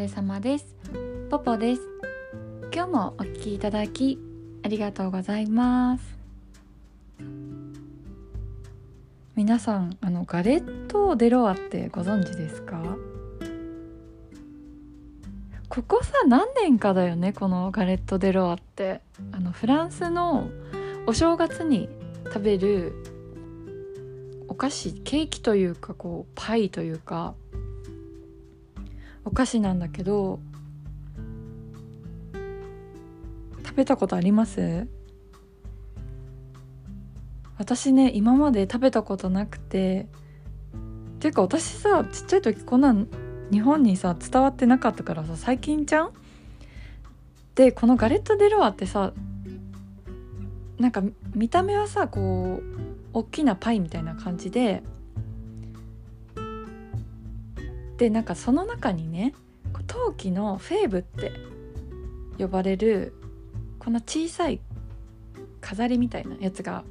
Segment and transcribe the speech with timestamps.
[0.00, 0.64] れ様です。
[1.28, 1.82] ポポです。
[2.72, 4.18] 今日もお聞きいただき
[4.64, 6.18] ありがとうございます。
[9.36, 12.96] 皆さんあのガレット・デ・ロワってご存知ですか？
[15.68, 19.02] ここさ何年かだよねこのガレット・デ・ロワって。
[19.32, 20.48] あのフランスの
[21.06, 21.90] お正月に
[22.24, 22.94] 食べる
[24.48, 27.34] お菓子ケーキというかこうパイというか。
[29.24, 30.40] お菓子なんだけど
[33.64, 34.88] 食べたことあります？
[37.58, 40.08] 私ね今まで食べたことなくて
[41.16, 43.06] っていうか私さちっちゃい時こんなん
[43.52, 46.10] 日本にさ伝わってなかったからさ最近じゃん
[47.54, 49.12] でこのガレット・デ・ロワってさ
[50.78, 51.02] なんか
[51.34, 52.64] 見た目はさこう
[53.12, 54.82] 大きなパイみたいな感じで
[58.00, 59.34] でなんかその中にね
[59.86, 61.32] 陶器のフェーブって
[62.38, 63.12] 呼ばれる
[63.78, 64.58] この小さい
[65.60, 66.84] 飾りみたいなやつが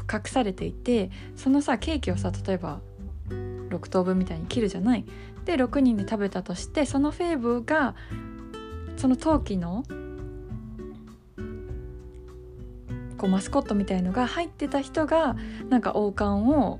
[0.00, 2.80] 隠されていてそのさケーキをさ例えば
[3.28, 5.04] 6等分みたいに切るじゃない？
[5.44, 7.96] で6人で食べたとしてそのフェーブが
[8.96, 9.82] その陶器の
[13.18, 15.34] こうマスコットみたいのが入ってた人が
[15.68, 16.78] なんか王冠を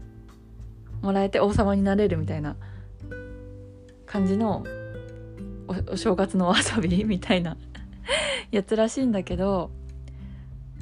[1.02, 2.54] もらえて王様になれるみたいな
[4.14, 4.64] 感じの
[5.88, 7.56] お正月のお遊び みたいな
[8.52, 9.72] やつらしいんだけど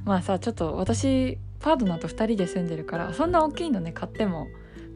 [0.04, 4.48] まあさちょっと私パートナーと2人で住んでるからそんな大きいのね買っても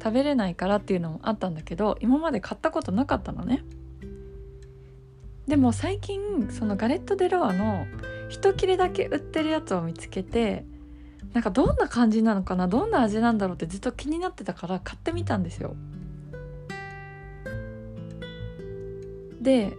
[0.02, 3.64] 食べれないからっていうのもあったんだけど今まで買ったことなかったのね。
[5.48, 7.86] でも最近そのガレット・デ・ロワの
[8.28, 10.66] 一切れだけ売ってるやつを見つけて
[11.32, 15.74] なんかどんな感じなのかなどんな味なんだろうってずっと気になってたから買ってみたんですよ。
[19.46, 19.78] で、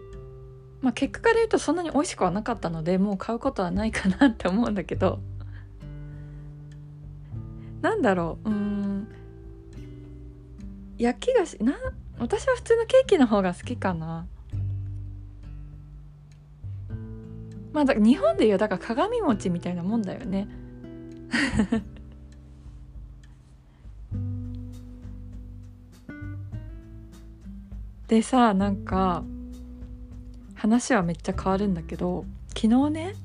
[0.79, 5.19] まあ、結果から言うとそんなに美味しくはなかったのでもう買うことはないかなって思うんだけど。
[7.81, 8.49] なんだろう。
[8.49, 9.09] うん。
[10.97, 11.77] 焼き菓子な
[12.17, 14.25] 私は普通のケーキの方が好きかな。
[17.73, 20.47] まあだ日本でいうだから鏡餅みたいなもんだよね。
[28.07, 29.25] でさなんか
[30.57, 33.15] 話はめっちゃ変わるんだけど昨日ね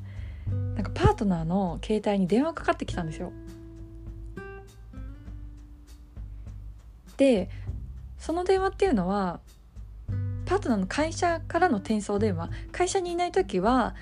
[0.75, 3.33] なんかパートナーの携帯に電話かかってきたんですよ。
[7.17, 7.51] で
[8.19, 9.41] その電話っていうのは
[10.45, 13.95] パートナーの会社からの転送電話会社にいない時は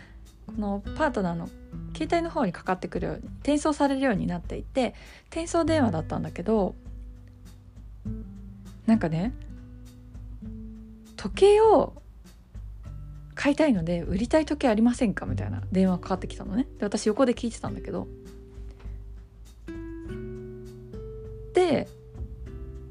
[0.47, 1.49] このパートナーの
[1.95, 4.95] 携帯の方にかかってくるように転送されるようになっていて
[5.29, 6.75] 転送電話だったんだけど
[8.87, 9.33] なんかね
[11.17, 12.01] 時計を
[13.41, 15.25] 買いたいので売りたい時計ありませんか？
[15.25, 16.67] みたいな電話かかってきたのね。
[16.79, 18.07] で私横で聞いてたんだけど。
[21.55, 21.89] で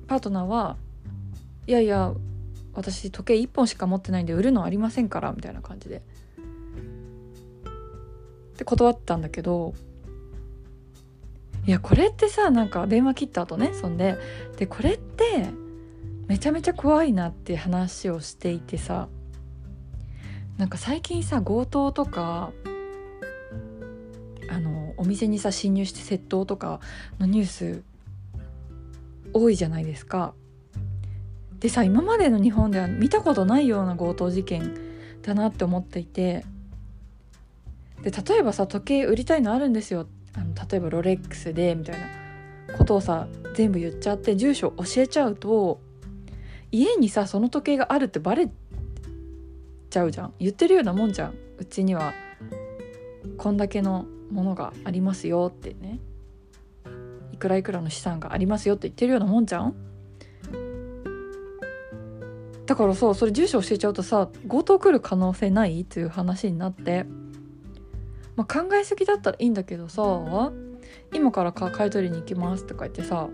[0.08, 0.76] パートナーは
[1.68, 2.16] いやいや
[2.74, 6.02] 私時計1本しか持ってないんで売るのありませんからみたいな感じで。
[8.58, 9.76] で断ったんだけど
[11.68, 14.18] いやこれってさなんか電話切った後ねそんで。
[14.58, 15.46] でこれって
[16.26, 19.10] めちゃめちゃ怖いなって話をしていてさ。
[20.60, 22.52] なんか最近さ強盗とか
[24.50, 26.82] あのお店にさ侵入して窃盗とか
[27.18, 27.82] のニュース
[29.32, 30.34] 多いじゃないですか。
[31.60, 34.76] でさ今までの日本では見たことないような強盗事件
[35.22, 36.46] だなって思っていて
[38.02, 45.82] で例えばさ時計売りたいのあるんですよあの例えばロレックスでみたいなことをさ全部言っちゃって住所教えちゃうと
[46.72, 48.50] 家にさその時計があるってバレ
[49.90, 50.34] ちゃうじゃん。
[50.40, 51.34] 言ってるようなもんじゃん。
[51.58, 52.14] うちには
[53.38, 56.00] こんだけのものがありますよってね。
[57.34, 59.74] いくらいくらの資産がありますよって言ってるようなもんじゃん。
[62.66, 65.82] だからさそれ住所教えちゃうとさ強盗来る可能性ない？
[65.82, 67.06] っていう話になって、
[68.36, 70.04] まあ、考えすぎだったらいいんだけどさ
[71.12, 73.28] 今から買い取りに行きますとか言ってさ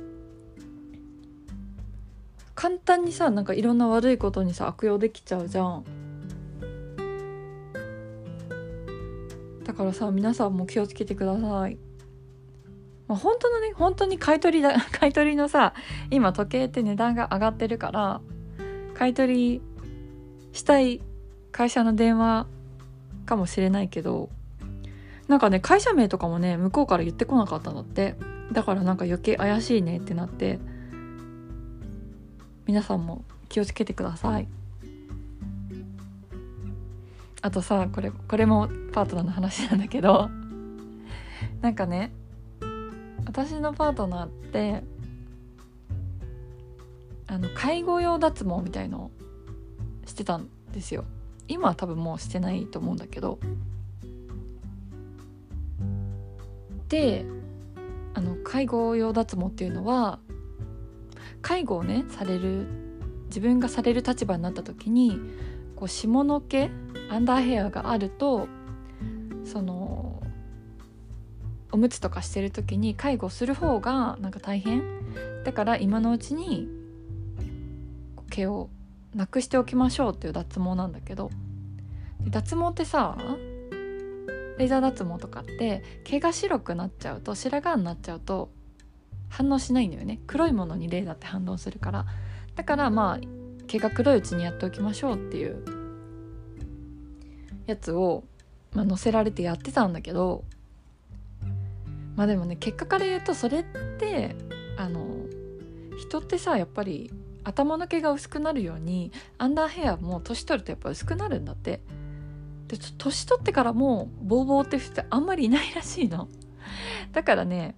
[2.53, 5.83] 簡単にさなんかいろんな悪いことにさ悪用できちゃうじゃん。
[9.75, 11.77] からさ皆さんも気をつけてください。
[13.07, 15.73] まあ、本当のね本当に買い取りだ 買い取りのさ
[16.09, 18.21] 今時計って値段が上がってるから
[18.95, 19.61] 買い取り
[20.53, 21.01] したい
[21.51, 22.47] 会社の電話
[23.25, 24.29] かもしれないけど
[25.27, 28.15] なんかね会社名とかもね向こうから言ってこなかったんだって
[28.51, 30.59] だからなんか余計怪しいねってなって
[32.65, 34.47] 皆さんも気をつけてください
[37.45, 40.31] あとさこれこれもパートナーの話なんだけど
[41.61, 42.11] なんかね
[43.27, 44.83] 私のパートナーって
[47.27, 49.11] あの介護用脱毛みたいのを
[50.07, 51.05] してたんですよ。
[51.47, 53.37] 今は多分もうしてないと思うんだけど。
[56.89, 57.27] で
[58.15, 60.17] あの介護用脱毛っていうのは
[61.43, 62.65] 介護をねされる
[63.27, 65.19] 自分がされる立場になった時に
[65.85, 66.71] こう下の毛
[67.11, 68.47] アンダーヘアがあると
[69.43, 70.23] その
[71.71, 74.81] おむつとかしてる時に介護する方がなんか大変。
[75.43, 76.67] だから今のうちに
[78.31, 78.69] 毛を
[79.13, 81.29] なくしておきましょうっていう脱毛なんだけど。
[82.29, 83.15] 脱毛ってさ
[84.57, 88.49] レーザー脱毛とかって毛が白くなっちゃうと白髪になっちゃうと
[89.29, 90.19] 反応しないんだよね。
[90.25, 92.07] 黒いものにレーザーって反応するから。
[92.55, 93.27] だからまあ
[93.67, 95.74] 毛が黒いうちにやっておきましょうっていう
[97.67, 98.23] やつを、
[98.73, 100.43] まあ、載せられてやってたんだけど
[102.15, 103.63] まあでもね結果から言うとそれっ
[103.99, 104.35] て
[104.77, 105.05] あの
[105.97, 107.11] 人ってさやっぱり
[107.43, 111.81] 頭の毛が薄くなるようにアンダーヘアも年取るとやっぱ薄くなるんだって。
[112.67, 116.27] で年取ってからもボーボーって人ってあんまりいないらしいの。
[117.11, 117.75] だからね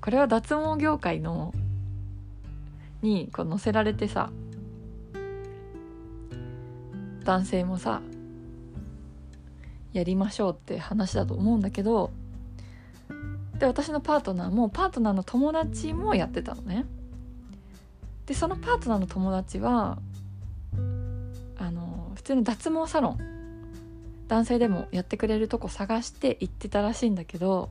[0.00, 1.52] これは脱毛業界の
[3.02, 4.30] にこう載せられてさ
[7.24, 8.00] 男性もさ
[9.98, 12.10] やりましょうって話だと思うんだけど
[13.58, 16.86] で私のパートナーもパートナーの友達もやってたのね。
[18.26, 19.98] でそのパートナーの友達は
[21.58, 23.18] あの普通の脱毛サロン
[24.28, 27.70] 男性でもやってくれるとこ探して行ってたらしいんだけど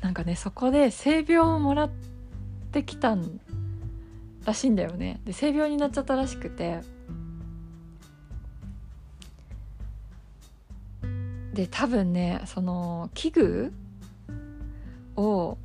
[0.00, 1.90] なんかねそこで性病をもらっ
[2.72, 3.16] てきた
[4.44, 5.20] らしいんだよね。
[5.24, 6.95] で性病になっちゃったらしくて。
[11.56, 13.72] で多分ねその器具
[15.16, 15.56] を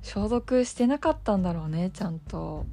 [0.00, 2.64] 消毒してなかったんだろうねちゃんと。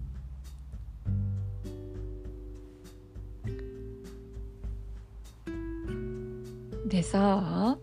[6.88, 7.78] でさ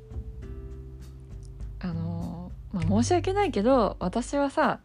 [1.80, 4.80] あの、まあ、申し訳ないけど私はさ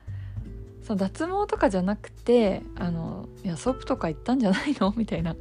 [0.83, 4.94] その脱毛とかじゃなくてあのいやソープとか行ったんじゃないの？
[4.98, 5.38] みたいな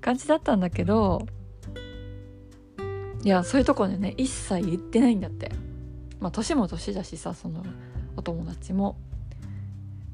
[0.00, 1.26] 感じだったんだけど
[3.22, 5.50] いやそういうとこでね一切言ってないんだって。
[6.20, 7.64] まあ年も年だしさその
[8.16, 8.96] お友達も。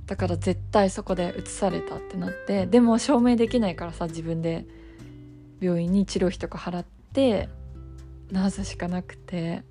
[0.07, 2.67] だから絶対そこで移されたってなって。
[2.67, 4.67] でも証明できないからさ自分で。
[5.61, 7.49] 病院に治療費とか払って
[8.31, 9.63] ナースしかなくて。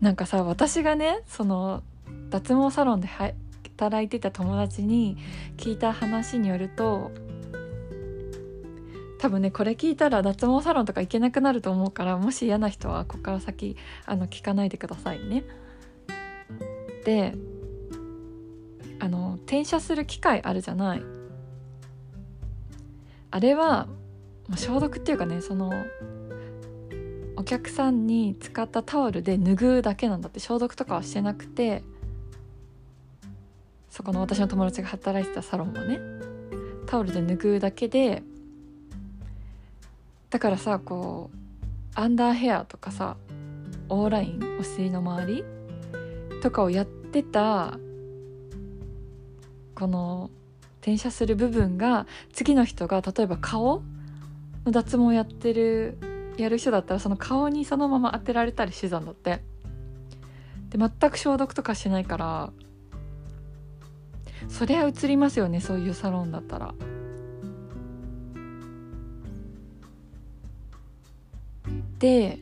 [0.00, 1.82] なんかさ私がねその
[2.30, 5.16] 脱毛サロンで働いてた友達に
[5.56, 7.10] 聞いた話によると
[9.18, 13.76] 多分ねこれ聞いたら脱毛サロンとか行けなくなると思うからもし嫌な人はここから先
[14.06, 15.44] あの聞かないでくださいね。
[17.04, 17.34] で
[19.00, 21.02] あの転写する機械あるじゃない
[23.30, 23.86] あれは、
[24.56, 25.70] 消毒っていうかねその
[27.36, 31.84] お客さんに使ったタオルで拭うだけなんだって消毒とかはしてなくて
[33.90, 36.00] そこの私の友達が働いてたサロンはね
[36.86, 38.22] タオルで拭うだけで
[40.30, 41.36] だからさこう
[41.94, 43.16] アンダーヘアとかさ
[43.88, 45.44] オーラインお尻の周り
[46.42, 47.78] とかをやってた
[49.74, 50.30] この
[50.80, 53.82] 転写する部分が次の人が例えば顔
[54.64, 55.98] の脱毛やってる
[56.36, 59.42] やる人だったらその顔にそのまま当てられたりしてたんだって
[60.68, 62.52] で全く消毒とかしないから
[64.48, 66.74] そりゃ映りますよねそういうサロンだったら。
[71.98, 72.38] で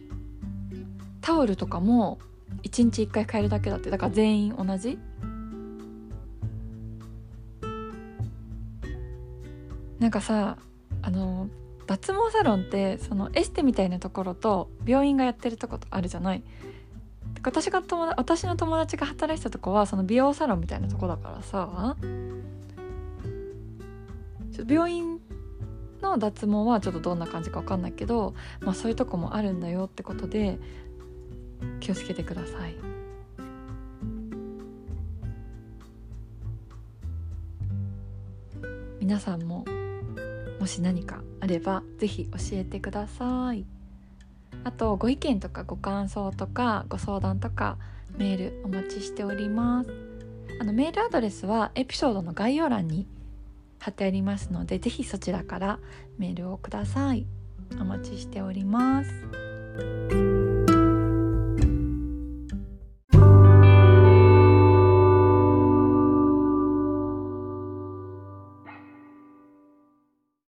[1.20, 2.18] タオルとかも
[2.62, 4.98] 1日1回変えるだけだってだから全員同じ？
[9.98, 10.58] なんかさ
[11.02, 11.48] あの
[11.86, 16.42] 脱毛サロンってそのエステみたいなところと病院がやってるとことあるじゃない？
[17.42, 21.96] 私が友私の友達が働いてたとこはその美容サロンみたいなとこだからさ
[24.68, 25.15] 病院
[26.02, 30.58] の脱毛はちょっとどんな感じか分かんないけど、まあ、そういうとこもあるんだよってことで
[31.80, 32.76] 気をつけてください。
[39.00, 39.64] 皆さんも
[40.58, 43.64] もし何かあれば是非教えてください。
[44.64, 47.78] あとご意見とかご感想とかご相談とか
[48.18, 49.90] メールお待ちしております。
[50.60, 53.06] あのメールアドレスはエピソードの概要欄に
[53.86, 55.78] 貼ってありますので是非そちらから
[56.18, 57.26] メールをください。
[57.80, 60.35] お待ちしております。